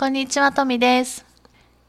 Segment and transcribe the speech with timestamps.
[0.00, 1.26] こんにちは、とみです。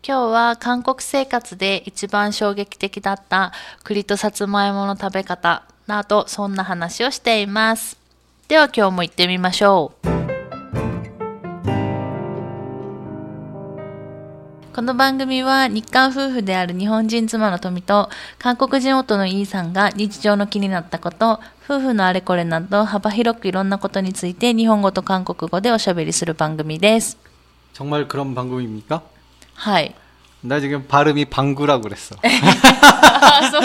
[0.06, 3.54] 今日は韓国生活で一番衝撃的だった
[3.86, 7.98] 栗とさつまいもの食べ方など、そんな話をしています。
[8.50, 10.08] では今日も行ってみましょう。
[14.76, 18.10] この番組は日韓夫婦である日本人妻の富と
[18.40, 27.31] 韓国人夫のイーさんが日常の気になったこと、夫婦のあれこれなど幅広くいろんなことについて日本語と韓国語でおしゃべりする番組です。
[27.81, 29.03] 정말 그런 방법입니까?
[29.55, 29.95] はい。
[30.43, 32.15] 나 지금 발음이 방구라고 그랬어.
[32.23, 33.63] あ、 そう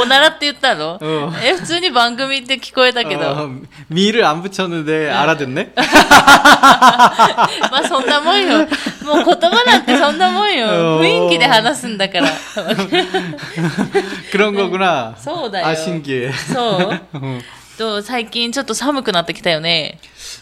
[0.00, 3.20] おならって言ったの、うんえ、普通に番組って聞こえたけど。
[3.30, 3.50] 어,
[3.88, 5.72] 미를 안 붙였는데 알아듣네?
[5.76, 5.84] ま
[7.78, 8.58] あそんなもんよ。
[8.58, 10.66] もう言葉なんてそんなもんよ。
[10.66, 12.30] うん雰囲気で話すんだから。
[14.32, 15.14] 그런 거구나.
[15.18, 15.66] そうだよ。
[15.66, 16.32] 아 신기해.
[16.32, 17.42] そう 응.
[17.76, 19.98] と、最近ちょっと寒くなってきたよね。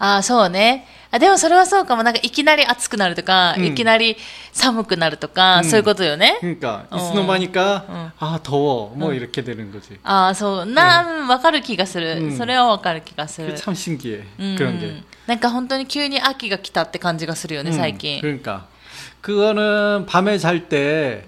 [0.00, 0.86] ああ、そうね。
[1.10, 2.02] あ、でもそれはそうかも。
[2.02, 4.16] なんかいきなり暑くなるとか、うんいきなり
[4.52, 6.36] 寒くなるとか、うんそういうことよね。
[6.40, 6.96] 그러니까 어.
[6.98, 8.12] 이스노마니까 응.
[8.18, 9.98] 아 더워 뭐 이렇게 되는 거지.
[10.02, 10.66] ああ、そう。
[10.66, 12.18] な、わかる気がする。
[12.22, 13.56] うんそれはわかる気がす 그게 る。
[13.58, 14.24] 참 신기해.
[14.38, 15.02] うん 그런 게.
[15.26, 18.20] なんか本当に急に秋が来たって感じがするよね、 음, 最近。
[18.20, 18.66] 그러니까
[19.22, 21.24] 그거는 밤에 잘 때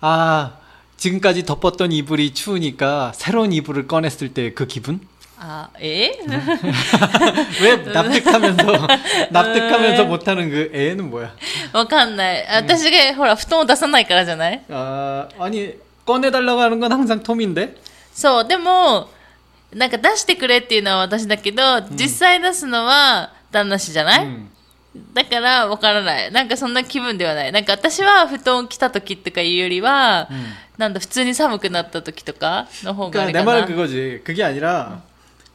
[0.00, 0.52] 아
[0.96, 5.00] 지금까지 덮었던 이불이 추우니까 새로운 이불을 꺼냈을 때 그 기분?
[5.38, 6.12] あえ
[7.60, 8.86] 왜 납득하면서
[9.30, 11.34] 납득하면서 못하는 그 애는 뭐야?
[11.72, 12.46] わかんない。
[12.48, 15.74] 私が、ほら、布団を出さないからじゃない 아 아니
[16.06, 17.74] 꺼내달라고 하는 건 항상 톰인데
[18.12, 19.08] そう、でも、
[19.72, 24.46] なんか出してくれっていうのは私だけど、実際出すのは旦那氏じゃない、 음.
[25.12, 26.30] だからわからない。
[26.30, 27.50] なんかそんな気分ではない。
[27.50, 30.28] なんか私は布団着た時とかいうよりは、
[30.78, 33.66] なんだ、普通に寒くなった時とかの方があ 그러니까 れ 내 か 말은 な。
[33.66, 34.20] 그거지.
[34.24, 35.02] 그게 아니라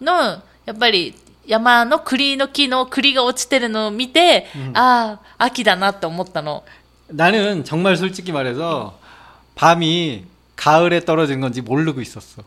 [0.00, 0.12] の、
[0.64, 1.14] やっぱり、
[1.46, 6.64] 山の栗の木の栗が落ちてるのを見て、ああ、秋だなって思ったの。
[7.08, 8.98] 나는 정말 솔직히 말해서
[9.54, 10.24] 밤이
[10.56, 12.42] 가을에 떨어진 건지 모르고 있었어.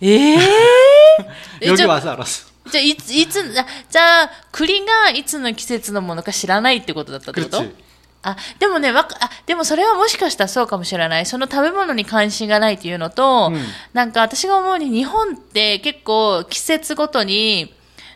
[0.00, 0.38] ええ
[1.62, 2.48] 여기 じゃあ、 와서 알았어.
[2.70, 7.74] じゃあいつ、いつ、じゃあじゃあ、栗がいつの季節のものか知らないってことだったってこと 그렇지.
[8.21, 11.25] あ、でもね、わか、あ、でもそれはもしかしたらそうかもしれない。
[11.25, 13.59] その食べ物に関心がないっていうのと、うん
[13.93, 17.73] なんか私が思うに日本って結構季節ごとに、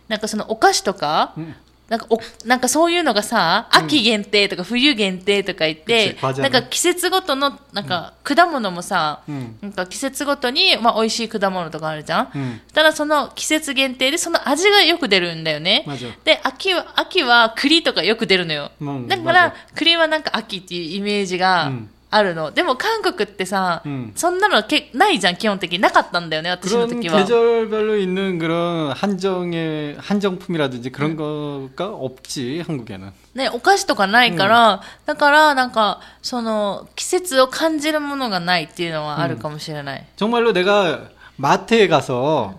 [0.08, 1.56] なんかそのお菓子とか、ん
[1.90, 9.22] なんかおなんかそういうのがさ秋限定とか冬限定とか言って、なんか季節ごとのなんか果物もさ、
[9.62, 15.86] なんか季節ごとに、まあ、美味しい果物とかあるじゃん、うん、ただその季節限定でその味がよく出るんだよね。
[16.24, 18.72] で秋は秋は栗とかよく出るのよ、
[19.08, 21.90] だから栗はなんか秋っていうイメージが、うん。
[22.12, 22.51] あるの。
[22.51, 25.79] でも韓国ってさ、うんそんなのけないじゃん、基本的に。
[25.79, 27.19] なかったんだよね、私の 그런 時は。
[27.23, 33.12] 계절별로 있는 그런 한정의 한정품이라든지 그런 거가 없지 한국에는.
[33.34, 40.05] ね、お菓子とかないから、だから、なんか、その、季節を感じるものがないっていうのはあるかもしれない。
[40.17, 42.55] 정말로 내가 마트에 가서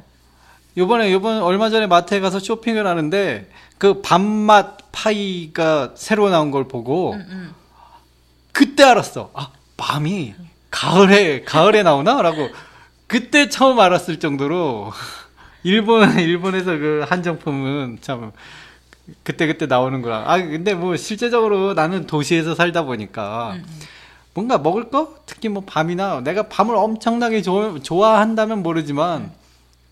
[0.78, 3.50] 요번에 요번 얼마 전에 마트에 가서 쇼핑을 하는데
[3.80, 7.56] 그 밥맛 파이가 새로 나온 걸 보고 うんうん。
[8.55, 9.31] 그때 알았어.
[9.35, 10.35] 아, 밤이
[10.71, 12.49] 가을에 가을에 나오나라고
[13.07, 14.93] 그때 처음 알았을 정도로
[15.65, 18.33] 일본 일본에서 그 한정품은 참
[19.23, 20.25] 그때 그때 나오는구나.
[20.27, 23.59] 아 근데 뭐 실제적으로 나는 도시에서 살다 보니까
[24.33, 29.33] 뭔가 먹을 거 특히 뭐 밤이나 내가 밤을 엄청나게 좋아, 좋아한다면 모르지만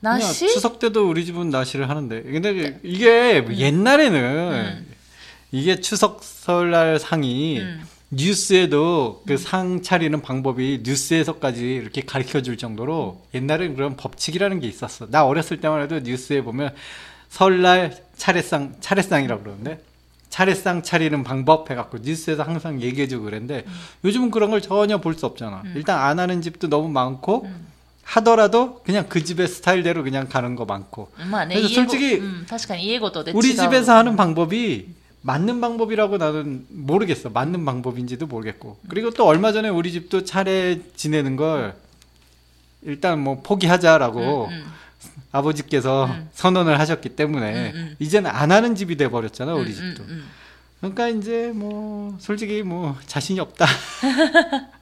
[0.00, 0.48] 나시?
[0.48, 2.22] 추석 때도 우리 집은 나시를 하는데.
[2.22, 4.86] 근데 이게 뭐 옛날에는
[5.52, 7.82] 이게 추석 설날 상이 음.
[8.12, 15.06] 뉴스에도 그 상 차리는 방법이 뉴스에서까지 이렇게 가르쳐 줄 정도로 옛날엔 그런 법칙이라는 게 있었어.
[15.10, 16.74] 나 어렸을 때만 해도 뉴스에 보면
[17.28, 19.80] 설날 차례상, 차례상이라고 그러는데
[20.28, 23.64] 차례상 차리는 방법 해갖고 뉴스에서 항상 얘기해주고 그랬는데
[24.04, 25.62] 요즘은 그런 걸 전혀 볼 수 없잖아.
[25.74, 27.48] 일단 안 하는 집도 너무 많고
[28.14, 31.12] 하더라도 그냥 그 집의 스타일대로 그냥 가는 거 많고.
[31.54, 32.20] 그래서 솔직히
[33.38, 34.88] 우리 집에서 하는 방법이
[35.22, 37.28] 맞는 방법이라고 나는 모르겠어.
[37.30, 38.78] 맞는 방법인지도 모르겠고.
[38.88, 41.74] 그리고 또 얼마 전에 우리 집도 차례 지내는 걸
[42.82, 44.48] 일단 뭐 포기하자라고
[45.30, 50.02] 아버지께서 선언을 하셨기 때문에 이제는 안 하는 집이 돼 버렸잖아, 우리 집도.
[50.80, 53.66] 그러니까 이제 뭐 솔직히 뭐 자신이 없다.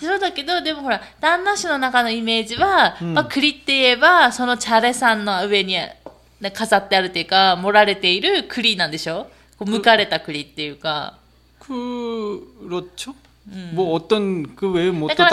[0.00, 5.76] そうだけどでもほら旦那氏の中のイメージは、うん、まあ、栗って言えばそのチャレさんの上に
[6.52, 9.28] 飾ってあるっていうか盛られている栗なんでしょ？
[9.64, 11.18] むかれた栗っていうか。
[11.60, 13.14] 그렇죠
[13.74, 14.18] 뭐어다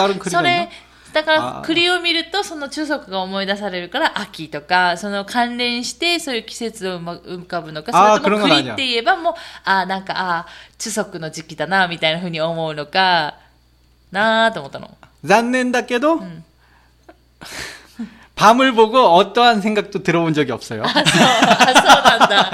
[0.08, 0.68] 른
[1.14, 9.34] だから栗を見るとその中足が思い出されるから秋とかその関連してそういう季節を浮かぶのかそれとも栗って言えばもう
[9.64, 10.46] あなんかあ
[10.76, 13.36] 中足の時期だなみたいなふうに思うのか
[14.13, 14.89] なーと思ったの。
[15.27, 16.43] 잔넨다께도 음.
[18.35, 20.83] 밤을 보고 어떠한 생각도 들어본 적이 없어요.
[20.83, 22.51] あ、そうなんだ。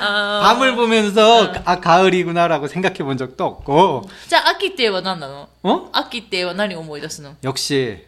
[0.00, 5.90] あー 밤을 보면서 아 가을이구나라고 생각해 본 적도 없고 じゃあ、秋って言えば何なの 어?
[5.92, 8.02] 秋って言えば何を思い出すの 역시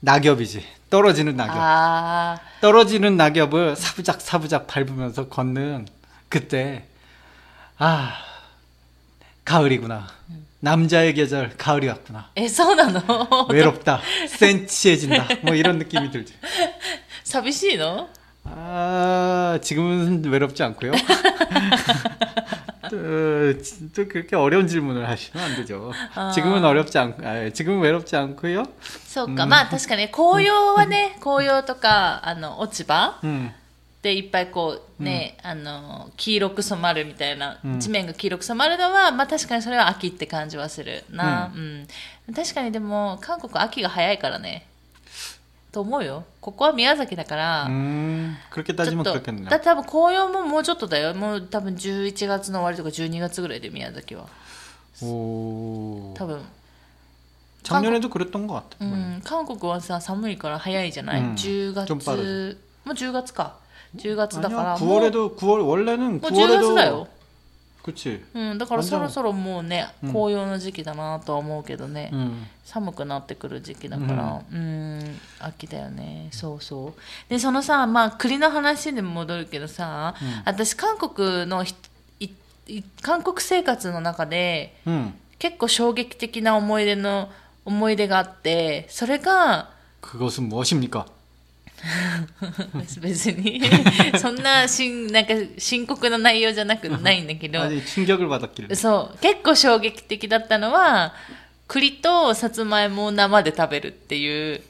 [0.00, 0.64] 낙엽이지.
[0.88, 1.54] 떨어지는 낙엽.
[1.58, 5.86] あ 떨어지는 낙엽을 사부작 사부작 밟으면서 걷는
[6.30, 6.86] 그때
[7.78, 8.14] 아
[9.44, 10.08] 가을이구나.
[10.60, 12.30] 남자의 계절 가을이 왔구나.
[12.36, 14.00] ー、え、そうなの 외롭다.
[14.28, 15.28] 센치해진다.
[15.42, 16.34] 뭐 이런 느낌이 들지.
[17.24, 18.08] 寂しいの
[18.44, 20.92] 아, 지금은 외롭지 않고요.
[22.90, 22.96] 또,
[23.96, 25.92] 또 그렇게 어려운 질문을 하시면 안 되죠.
[26.14, 26.30] 아.
[26.30, 28.64] 지금은 어렵지 않, 아, 지금은 외롭지 않고요.
[29.06, 33.52] そうか、まあ確かに紅葉はね、紅葉とか、あの、落ち葉 음,
[34.02, 41.50] でいっぱいこうね、あの、黄色く染まるみたいな、うん地面が黄色く染まるのは、まあ確かにそれは秋って感じはするな。
[41.54, 41.86] うん。
[42.34, 44.66] 確かにでも、韓国秋が早いからね。
[45.72, 46.24] と思うよ。
[46.40, 49.48] ここは宮崎だから、 음, 그렇게 ちょ 따지면 っと、 그렇겠네.
[49.48, 51.14] だって多分紅葉ももうちょっとだよ。
[51.14, 54.26] もう多分11月の終わりとか12月ぐらいで宮崎は。
[55.02, 56.40] 오, 多分。
[57.62, 58.76] 작년에도 그랬던 것 같아.
[58.80, 63.56] うん、韓国はさ寒いから早いじゃない、うん10月 좀 빠르지 もう10月か
[63.96, 67.14] 10月だから 아니야, もう 9월에도 9월 원래는 もう10月だよ 9월에도 、
[67.84, 68.24] 그치.
[68.34, 81.74] うん、だからそろそろもうねうん紅葉の時期だなとは思うけどね、 음, 寒くなってくる時期だからうん秋だよねそうそうでそのさまあ栗の話に戻るけどさ、うん私韓国のひ
[82.20, 82.30] い
[82.68, 85.12] い韓国生活の中で 음.
[85.38, 87.28] 結構衝撃的な思い出の
[87.66, 89.68] 思い出があってそれが
[90.00, 91.04] 그것은 무엇입니까?
[93.01, 93.61] 別に。
[94.17, 97.59] そんなしんなんか深刻な内容じゃなくないんだけど。
[98.75, 99.17] そう。
[99.19, 101.13] 結構衝撃的だったのは
[101.67, 104.61] 栗とさつまいもを生で食べるっていう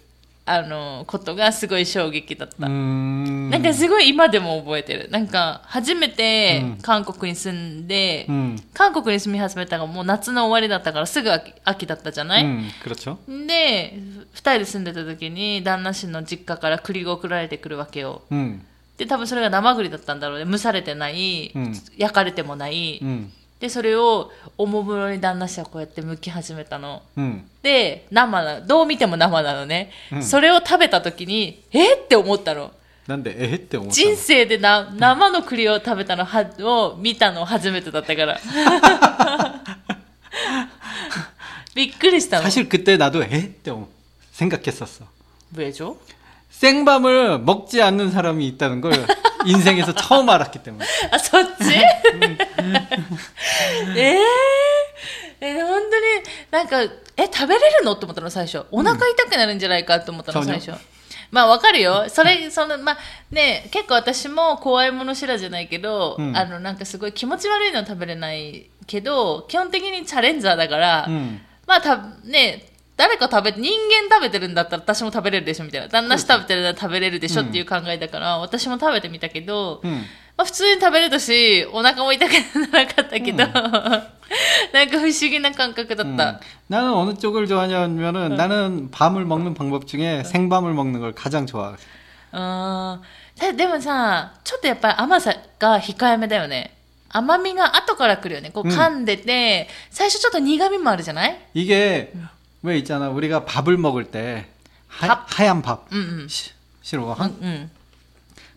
[0.52, 2.68] あのことがすごい衝撃だった。
[2.68, 3.52] ん。
[3.52, 5.08] なんかすごい今でも覚えてる。
[5.12, 11.30] なんか初めて韓国に住んで、うん、韓国に住み始めたのがもう夏の終わりだったからすぐ
[11.66, 12.68] 秋だったじゃない、うん、
[13.46, 13.94] で
[14.34, 18.66] 2人で住んでた時に旦那氏の実家から栗が送られてくるわけよ、うん、
[18.98, 20.52] で多分それが生栗だったんだろうね。
[20.52, 21.54] 蒸されてない、
[21.98, 23.00] 焼かれてもない、
[23.61, 27.45] でそれをおもむろに旦那氏はこうやって剥き始めたの 음.
[27.63, 32.73] で生などう見ても生なのね、うんそれを食べた時にえって思ったの
[33.07, 38.41] 난데 에헤 때思った人生でな生の栗を食べたのはを見たの初めてだったから
[41.75, 43.73] びっくりしたの 사실 그때 나도 에헤 때
[44.33, 45.07] 생각했었어.
[45.57, 45.97] 왜죠?
[46.51, 49.07] 생밤을 먹지 않는 사람이 있다는 걸
[49.47, 50.85] 인생에서 처음 알았기 때문에.
[51.11, 51.75] あ、そっち
[53.96, 54.20] えー、
[55.42, 56.06] え、本当に、
[56.52, 56.82] なんか、
[57.18, 57.96] え、食べれるの？
[57.96, 58.66] と思ったの、最初。
[58.72, 60.74] お腹痛くなるんじゃないかと思ったの、うん最初。
[61.32, 62.06] まあ、わかるよ。
[62.10, 62.98] それ、その、まあ、
[63.32, 71.40] ね、結構私も怖いもの知らじゃないけど、うんあの、なんかすごい気持ち悪いのは食べれないけど、基本的にチャレンジャーだから、 음.
[71.68, 72.66] まあ、た、ね、
[72.98, 73.72] 誰か食べて、人
[74.10, 75.88] 間食べてるんだったら私も食べれるでしょみたいな。
[75.88, 80.04] 旦那氏食べてるなら食べれるでしょっていう考えだから、私も食べてみたけど、 음.
[80.39, 86.31] まあ、普通に食べれたし、お腹も痛くならなかったけど、なんか不思議な感覚だった。
[86.33, 86.41] 음.
[86.69, 91.77] 나는 어느 쪽을 좋아하냐면은 나는 밤을 먹는 방법 중에 생밤을 먹는 걸 가장 좋아해.
[92.33, 96.73] あーたでもさ、ちょっとやっぱり甘さが控えめだよね。
[97.11, 98.51] 甘みが後から来るよね。
[98.51, 102.13] こううん噛んでて、最初ちょっと苦みもあるじゃない 이게
[102.65, 103.09] 왜 있잖아.
[103.11, 104.47] 우리가 밥을 먹을 때
[104.89, 105.27] 하, 밥?
[105.39, 105.87] 하얀 밥.
[105.93, 106.29] うんうん。
[106.29, 106.51] 시-
[106.83, 107.05] 싫어.
[107.19, 107.71] うんうん。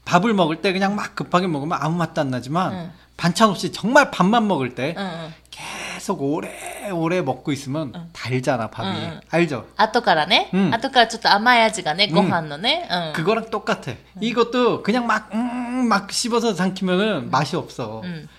[0.06, 2.92] 밥을 먹을 때 그냥 막 급하게 먹으면 아무 맛도 안 나지만 응.
[3.18, 5.34] 반찬 없이 정말 밥만 먹을 때 うんうん。
[5.50, 9.22] 계속 오래오래 먹고 있으면 달잖아 밥이 응, 응.
[9.32, 9.66] 알죠?
[9.76, 12.88] 後からね、うん後からちょっと甘い味がね、うんご飯のね。
[12.92, 13.14] うん。
[13.14, 13.94] 그거랑 똑같아.
[14.22, 18.02] 이것도 그냥 막, 음, 막 씹어서 삼키면은 맛이 없어.
[18.04, 18.30] うん。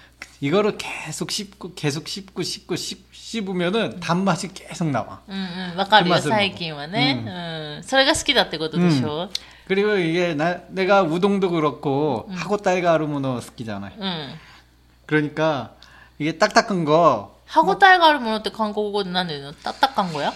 [0.40, 5.21] 이거를 계속 씹고, 계속 씹고, 씹고, 씹, 씹으면은 단맛이 계속 나와.
[5.26, 5.76] うんうん。
[5.76, 7.25] わかるよ、うまそう最近はね。
[7.26, 7.83] うん。
[7.83, 9.28] それが好きだってことでしょ
[9.67, 13.90] 그리고 이게 나, 내가 우동도 그렇고, 하고 딸가 아르모노 스키잖아.
[13.99, 14.35] うん。
[15.07, 15.73] 그러니까
[16.19, 20.33] 이게 딱딱한 거, 歯ごたえがあるものって韓国語で何で言うのたったかんごや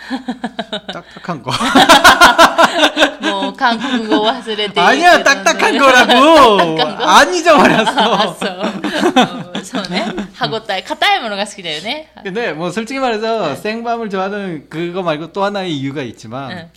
[0.93, 1.51] 딱딱한 거.
[3.21, 6.79] もう韓国語忘れて 아니야, 딱딱한 거라고!
[7.01, 8.33] 안 あ 잊어버렸어.
[8.35, 8.61] そう。
[9.55, 10.05] うんそうね。
[10.35, 12.11] 歯ごたえ、硬いものが好きだよね。
[12.23, 16.71] 근데 뭐 솔직히 말해서 생밤을 좋아하는 그거 말고 또 하나의 이유가 있지만, うん。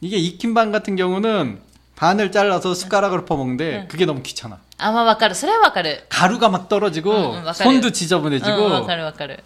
[0.00, 1.60] 이게 익힌 반 같은 경우는
[1.96, 3.86] 반을 잘라서 숟가락으로 퍼먹는데 네.
[3.88, 4.58] 그게 너무 귀찮아.
[4.78, 5.98] 아마 와카르, 그래 와카르.
[6.08, 8.70] 가루가 막 떨어지고 응, 응, 손도 지저분해지고.
[8.70, 9.36] 와카르, 와카르.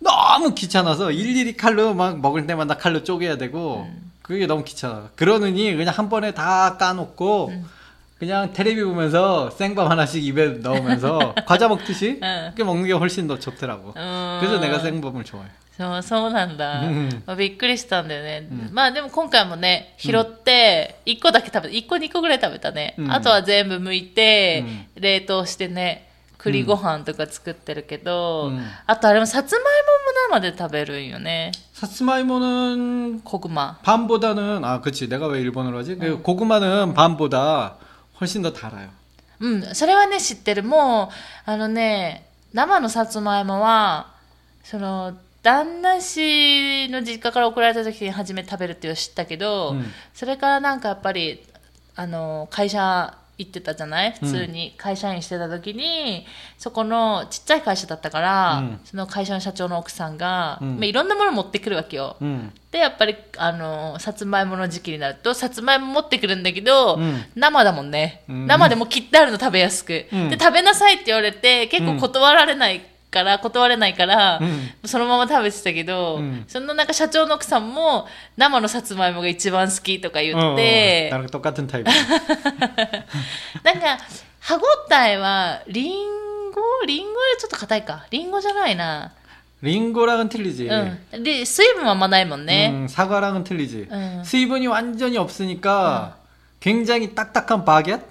[0.00, 4.10] 너무 귀찮아서 일일이 칼로 막 먹을 때마다 칼로 쪼개야 되고 음.
[4.22, 5.10] 그게 너무 귀찮아.
[5.14, 7.66] 그러느니 그냥 한 번에 다 까놓고 음.
[8.18, 13.94] 그냥 테레비 보면서 생밥 하나씩 입에 넣으면서 과자 먹듯이 그게 먹는 게 훨씬 더 좋더라고.
[13.96, 14.38] 어.
[14.40, 15.48] 그래서 내가 생밥을 좋아해.
[15.79, 16.81] そう、そうなんだ。
[16.81, 18.47] うんまあ、びっくりしたんだよね。
[18.49, 21.67] うんまあでも今回もね、拾って、1個だけ食べた。
[21.67, 22.95] 1個2個ぐらい食べたね。
[22.97, 24.63] うんあとは全部剥いて、
[24.95, 26.07] 冷凍してね、
[26.37, 31.51] 栗ご飯とか作ってるけど、うんあとあれもさつまいもも生で食べるんよね。
[31.75, 33.79] 사츠마이모는 コグマ。
[33.83, 35.97] 밤보다는 아 그치 내가 왜 일본어로 하지?
[35.97, 37.75] 그 고구마는 밤보다
[38.21, 38.89] 훨씬 더 달아요.
[39.41, 40.63] うん、それはね、知ってる。
[40.63, 44.13] もう、あのね、生のさつまいもは、
[44.63, 49.84] その、 旦那氏の実家から送られた時に初めて食べるっていうのを知ったけど、うん。
[50.12, 51.42] それからなんかやっぱり、
[51.96, 54.12] あの、会社行ってたじゃない？
[54.12, 54.74] 普通に。
[54.76, 56.26] 会社員してた時に、
[56.58, 58.80] そこのちっちゃい会社だったから、うん。
[58.84, 60.76] その会社の社長の奥さんが、うん。
[60.76, 62.18] まあ、いろんなもの持ってくるわけよ。
[62.20, 62.50] 음.
[62.70, 67.24] で、やっぱり、あの、さつまいもの時期になると、さつまいも持ってくるんだけど、うん。
[67.34, 68.46] 生だもんね、うん。
[68.46, 70.28] 生でも切ってあるの食べやすく、うん。
[70.28, 78.07] で、食べなさいって言われて、結構断られないから、断れないから、うんそのまま食べてたけど、うんそのなんか社長の奥さんも、
[78.37, 81.85] 生のさつまいもが一番好きとか言 어, って、 나랑 똑같은 타입.
[83.63, 83.97] なんか、
[84.39, 88.05] 歯ごたえは、リンゴリンゴよりちょっと硬いか。
[88.11, 89.11] リンゴじゃないな。
[89.61, 90.67] 링고랑은 틀리지.
[90.69, 91.23] うん。
[91.23, 92.69] で、水分はあんまないもんね。
[92.71, 93.87] 음, 사과랑은 틀리지.
[93.91, 94.21] 응.
[94.23, 96.17] 수입원이 완전히 없으니까
[96.59, 98.03] 굉장히 딱딱한 바게트?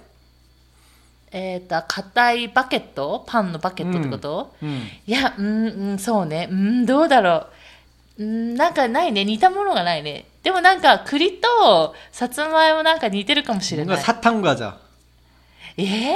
[1.31, 4.83] えっ、と、硬いバケットパンのバケットってこと、 음.
[5.05, 6.47] いや、うん、うん、そうね。
[6.49, 7.47] うん、どうだろ
[8.17, 8.23] う。
[8.23, 9.25] うん、なんかないね。
[9.25, 10.25] 似たものがないね。
[10.43, 14.03] でもなんか、栗とさつまいもなんか似てるかもしれ 뭔가 ない。
[14.03, 14.77] 사탕 과자.
[15.77, 16.15] えー、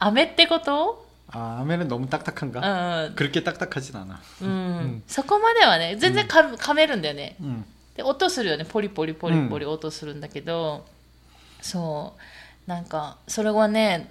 [0.00, 2.60] 飴ってこと 아, 아메는 너무 딱딱한가?
[2.60, 4.20] うん、 그렇게 딱딱하진 않아.
[4.42, 5.02] うん。
[5.06, 7.36] そこまではね、全然か、噛めるんだよね。
[7.40, 7.64] 음.
[7.96, 8.64] で、音するよね。
[8.64, 10.84] ポリポリポリポリ音するんだけど、
[11.60, 12.68] そう。
[12.68, 14.10] なんか、それはね、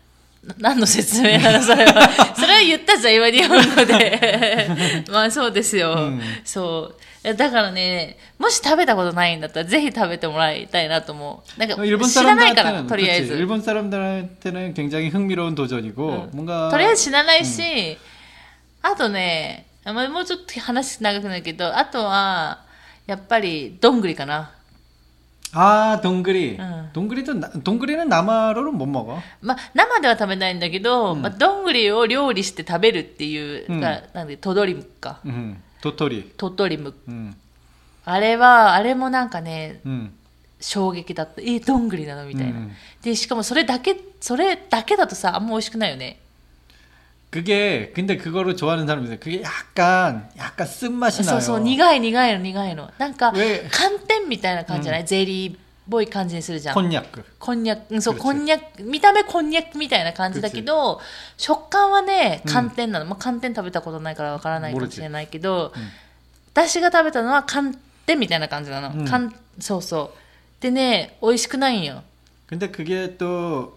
[0.44, 2.08] な何の説明なのそれは。
[2.36, 5.04] それは言ったじゃん、今日本語で。
[5.10, 5.92] まあそうですよ。
[5.94, 6.92] うんそ
[7.24, 7.34] う。
[7.34, 11.60] だからね、もし食べたことないんだったら、ぜひ食べてもらいたいなと思う。
[11.60, 13.34] なんか、 일본 知らないから、 사람들한테는 とりあえ 그치, ず。
[13.34, 17.98] 일본 사람들한테는 굉장히 흥미로운 도전이고 뭔가 とりあえず知らないし、
[18.82, 22.60] あとね、あまあもうちょっと話長くなるけど、あとは、
[23.08, 24.52] やっぱり、どんぐりかな。
[25.52, 26.90] 아 동그리 응.
[26.92, 35.20] 동그리도 나- 동그리는 남아로는 못 먹어 まあ、生では食べないんだけど、まあ、どんぐりを料理して食べるっていう、うんがなんで、トドリムか。
[35.24, 36.92] 음, 도토리 トトリム。
[37.08, 37.34] 음,
[38.04, 40.10] あれは、あれもなんかね、 음,
[40.60, 41.40] 衝撃だった。
[41.42, 42.58] え、どんぐりなのみたいな。
[42.58, 42.72] うん
[43.02, 46.18] で、しかもそれだけ、それだけだとさ、あんま美味しくないよね。
[47.30, 52.90] 그게 근데 그거를 좋아하는 사람이 있어요 그게 약간 약간 쓴맛이 そ 나요 うそう、苦い苦いの苦いの。
[52.98, 55.58] なんか、왜 寒天みたいな感じじゃない、ゼリー
[55.90, 56.74] ぽい感じにするじゃん。
[56.74, 57.04] 콘약.
[57.38, 61.00] こんにゃく、うんそう、 그렇지 こんにゃく、見た目こんにゃくみたいな感じだけど、
[61.36, 63.04] 食感はね、うん寒天なの。
[63.04, 65.88] まあ、寒天食べたことないからわからないかも 모르지 しれないけど、 음.
[66.54, 67.76] 私が食べたのは寒
[68.06, 68.90] 天みたいな感じなの。
[68.98, 70.62] うん寒そうそう。
[70.62, 72.02] でね、美味しくないんよ。
[72.48, 73.76] 근데 그게 또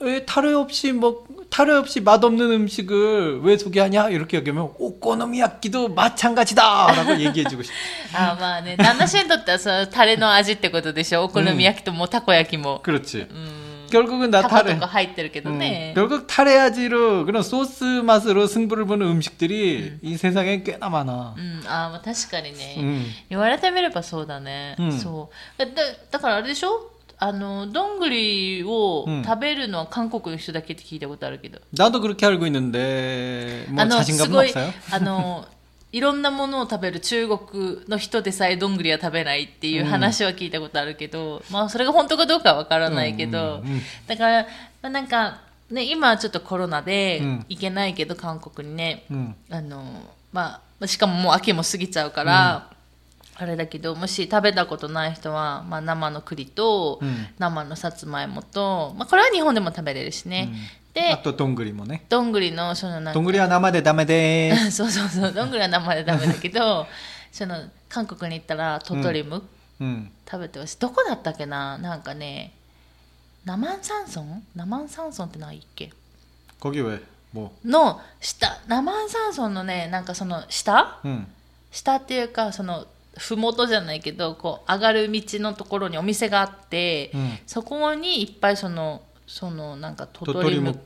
[0.00, 7.62] 왜 타레 없이 먹 타레 없이 맛없는 음식을 왜 소개하냐 이렇게 얘기하면 오코노미야끼도 마찬가지다라고 얘기해주고
[7.62, 7.74] 싶어.
[8.14, 11.24] あまあね、旦那氏にとってはそうタレの味ってことでしょ。
[11.24, 12.80] お好み焼きともたこ焼きも。
[12.82, 13.26] 그렇지.
[13.30, 13.66] うん。
[13.88, 14.74] 결국은 나 タコ 타레.
[14.74, 15.92] とか入ってるけど 음, ね。
[15.94, 21.34] 결국 타레아지로 그런 소스 맛으로 승부를 보는 음식들이 이 세상에 꽤나 많아.
[21.38, 23.06] うん、あまあ確かにね、 음.
[23.30, 24.76] 言われてみればそうだね。
[24.78, 25.62] うんそう。
[25.62, 26.89] えだだからあれでしょ
[27.20, 31.58] あの、どんぐりをうん食べるのは韓国の人だけって聞いたことあるけど。
[31.72, 34.72] 나도 그렇게 알고 있는데 뭐 あの、す 자신감은 ごい 없어요?
[34.92, 35.46] 、あの、
[35.92, 44.48] いろんなものを食べる中国の人でさえどんぐりは食べないっていう話は聞いたことあるけど、まあそれが本当かどうかはわからないけど、うんうんうんだから、ま
[44.82, 45.38] あ、なんか、
[45.70, 49.34] ね、今はちょっとコロナでうん行けないけど、韓国にね、 음.
[49.50, 49.82] あの、
[50.32, 52.68] まあ、しかももう秋も過ぎちゃうから、
[53.38, 60.50] あれだけど、もし食べたことない人は、まあ生の栗と、うん生のさつまいもと、まあこれは日本でも食べれるしね。
[60.94, 62.00] で、 아, 또 동그리 뭐네.
[62.08, 64.70] どんぐりのそのなんか 동그리와 남아대 담에대.
[64.70, 66.86] そうそうそう、どんぐりは生でダメだけど、
[67.30, 69.42] その、韓国に行ったら、トトリム、
[69.80, 70.08] 음.
[70.24, 70.78] 食べてほしい。
[70.78, 72.52] どこだったっけななんかね、
[73.44, 75.92] ナマンサンソンナマンサンソンってないっけ
[76.58, 77.00] 거기 왜?
[77.34, 77.50] 뭐?
[77.62, 81.26] の下、ナマンサンソンのね、なんかその下 음.
[81.70, 82.86] 下っていうか、その、
[83.16, 87.38] ふもとじゃないけど、こう、上がる道のところにお店があって、 음.
[87.46, 90.80] そこにいっぱいその、その、なんかトトリム 도토리묵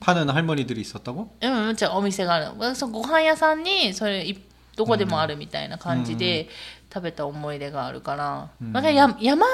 [0.00, 1.28] 파는 할머니들이 있었다고?
[1.40, 2.74] うん、うん、じゃあお店があるの。
[2.74, 4.38] そのご飯屋さんに、それ、い
[4.76, 6.48] どこでもあるみたいな感じで、
[6.92, 9.46] 食べた思い出があるから、うんまあや山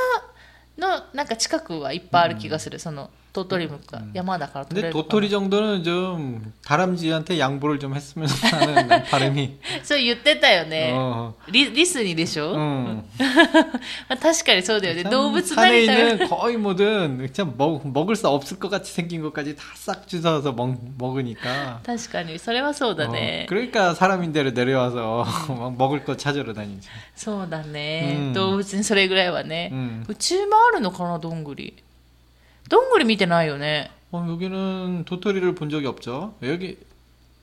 [0.78, 2.78] の、なんか近くはいっぱいある気がする。
[2.78, 9.58] その、 鳥取ムが山だから取れ 근데 るのかな 도토리 정도는 좀 다람쥐한테 양보를 좀 했으면 하는 난 바람이.
[9.82, 10.94] そう言ってたよね。
[10.94, 11.34] 어.
[11.50, 13.04] リリスにでしょ、 음.
[14.08, 15.02] まあ、確かにそうだよね。
[15.02, 19.20] 참 動物 산에 何食べ 있는 거의 모든 참 먹, 먹을 수 없을 것 같이 생긴
[19.20, 23.44] 것까지 다 싹 주워서 먹, 먹으니까 確かに、それはそうだ 어, ね。
[23.50, 29.68] 그러니까 사람인대로 내려와서 막 먹을 거 찾으러 다니지 そうだね、うん動物にそれぐらいはね。
[29.74, 30.04] 음.
[30.08, 31.74] うちもあるのかな、どんぐり。
[32.70, 33.90] どんぐり見てないよね。
[34.12, 36.78] 어, 여기는 도토리를 본 적이 없죠 여기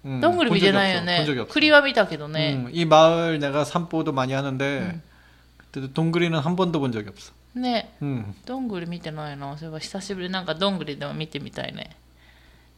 [0.06, 1.06] 음, どんぐり 본 見て 적이 ないよ 없어.
[1.06, 1.40] ね 본 적이 。
[1.42, 2.54] 없어 栗は見たけどね。
[2.54, 5.00] 음, 이 마을 내가 산보도 많이 하는데
[5.58, 7.90] 그때도 동그리는 한 번도 본 적이 없어 ね。
[8.02, 9.56] 음, どんぐり見てないな。
[9.58, 11.92] そういえば久しぶりになんかどんぐりでも見てみたいね。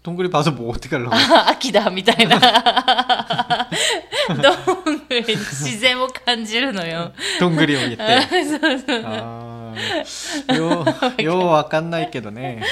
[0.04, 2.38] 동그리 봐서 뭐 어떻게 하려고 あ、秋だみたいな。
[4.30, 7.12] どんぐりの自然を感じるのよ。
[7.40, 9.49] 동그리 오기 때 아,
[10.55, 10.85] 요,
[11.23, 12.63] 요 わかんないけどね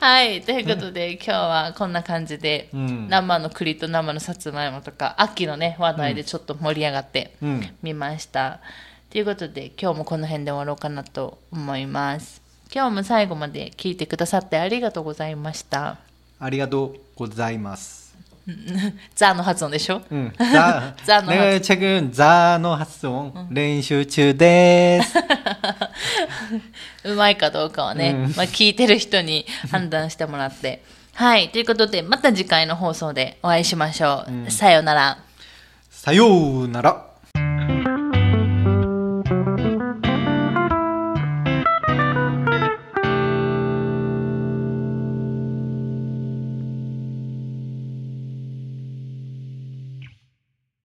[0.00, 0.42] はい。
[0.42, 8.58] ということで、今日はこんな感じで、うん生の栗と生のさつまいもとか、秋のね、話題でちょっと盛り上がってうんみました。
[9.10, 12.42] ということで、今日もこの辺で終わろうかなと思います。
[12.74, 15.98] 今日も最後まで聞いてくださってありがとうございました。
[16.40, 18.01] ありがとうございます
[19.13, 25.13] ザの発音でしょ 응, 자, 자노 내가 최근 자노 합성練習中です。
[27.03, 30.81] う まいかどうかはね、うんまあ、聞いてる人に判断してもらって。
[31.13, 31.49] はい。
[31.49, 34.51] ということで、また次回の放送でお会いしましょう。
[34.51, 35.17] さようなら。
[35.89, 36.27] さよ
[36.61, 37.05] うなら。